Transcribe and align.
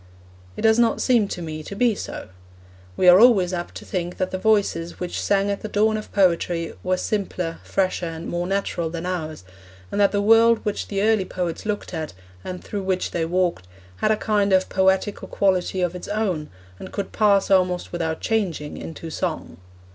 It 0.57 0.63
does 0.63 0.79
not 0.79 0.99
seem 0.99 1.27
to 1.27 1.43
me 1.43 1.61
to 1.61 1.75
be 1.75 1.93
so. 1.93 2.29
We 2.97 3.07
are 3.07 3.19
always 3.19 3.53
apt 3.53 3.75
to 3.75 3.85
think 3.85 4.17
that 4.17 4.31
the 4.31 4.39
voices 4.39 4.99
which 4.99 5.21
sang 5.21 5.51
at 5.51 5.61
the 5.61 5.67
dawn 5.67 5.95
of 5.95 6.11
poetry 6.11 6.73
were 6.81 6.97
simpler, 6.97 7.59
fresher, 7.63 8.07
and 8.07 8.27
more 8.27 8.47
natural 8.47 8.89
than 8.89 9.05
ours, 9.05 9.43
and 9.91 10.01
that 10.01 10.11
the 10.11 10.19
world 10.19 10.57
which 10.63 10.87
the 10.87 11.03
early 11.03 11.25
poets 11.25 11.67
looked 11.67 11.93
at, 11.93 12.13
and 12.43 12.63
through 12.63 12.81
which 12.81 13.11
they 13.11 13.25
walked, 13.25 13.67
had 13.97 14.09
a 14.09 14.17
kind 14.17 14.53
of 14.53 14.69
poetical 14.69 15.27
quality 15.27 15.81
of 15.81 15.93
its 15.93 16.07
own, 16.07 16.49
and 16.79 16.91
could 16.91 17.11
pass, 17.11 17.51
almost 17.51 17.91
without 17.91 18.21
changing, 18.21 18.77
into 18.77 19.11
song. 19.11 19.57